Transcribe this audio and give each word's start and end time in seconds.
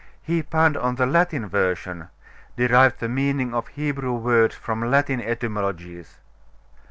He 0.23 0.41
punned 0.41 0.77
on 0.77 0.95
the 0.95 1.05
Latin 1.05 1.47
version 1.47 2.07
derived 2.57 2.99
the 3.01 3.07
meaning 3.07 3.53
of 3.53 3.67
Hebrew 3.67 4.13
words 4.13 4.55
from 4.55 4.89
Latin 4.89 5.21
etymologies.... 5.21 6.17